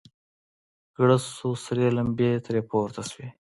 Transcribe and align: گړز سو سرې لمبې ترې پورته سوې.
گړز 0.95 1.23
سو 1.37 1.47
سرې 1.63 1.87
لمبې 1.97 2.31
ترې 2.45 2.61
پورته 2.69 3.01
سوې. 3.09 3.27